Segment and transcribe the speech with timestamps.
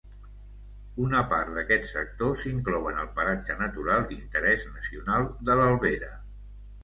[1.07, 6.11] Una part d'aquest sector s'inclou en el Paratge Natural d'Interès Nacional de l'Albera.